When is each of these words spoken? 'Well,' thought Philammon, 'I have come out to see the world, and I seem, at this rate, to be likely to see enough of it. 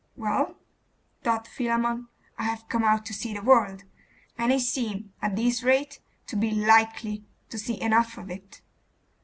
'Well,' 0.15 0.55
thought 1.23 1.47
Philammon, 1.47 2.07
'I 2.39 2.43
have 2.43 2.67
come 2.67 2.83
out 2.83 3.05
to 3.05 3.13
see 3.13 3.35
the 3.35 3.43
world, 3.43 3.83
and 4.35 4.51
I 4.51 4.57
seem, 4.57 5.13
at 5.21 5.35
this 5.35 5.61
rate, 5.61 5.99
to 6.25 6.35
be 6.35 6.49
likely 6.49 7.23
to 7.51 7.59
see 7.59 7.79
enough 7.79 8.17
of 8.17 8.31
it. 8.31 8.61